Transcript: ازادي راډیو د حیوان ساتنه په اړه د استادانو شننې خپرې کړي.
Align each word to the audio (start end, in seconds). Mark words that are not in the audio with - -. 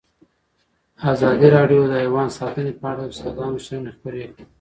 ازادي 1.11 1.47
راډیو 1.55 1.81
د 1.87 1.93
حیوان 2.03 2.29
ساتنه 2.37 2.71
په 2.79 2.85
اړه 2.91 3.03
د 3.05 3.09
استادانو 3.13 3.63
شننې 3.65 3.91
خپرې 3.97 4.23
کړي. 4.33 4.43